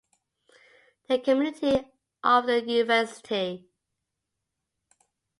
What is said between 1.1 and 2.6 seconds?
community of the